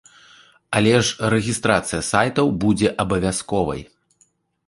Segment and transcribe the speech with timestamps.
[0.79, 3.81] Але ж рэгістрацыя сайтаў будзе абавязковай.